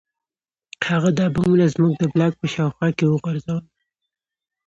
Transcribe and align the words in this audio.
هغه 0.89 1.09
دا 1.19 1.25
بمونه 1.33 1.65
زموږ 1.75 1.93
د 1.97 2.03
بلاک 2.13 2.33
په 2.41 2.47
شاوخوا 2.53 2.89
کې 2.97 3.05
وغورځول 3.07 3.63